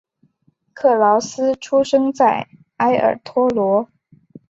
[0.73, 3.87] 克劳斯出生在埃尔托罗。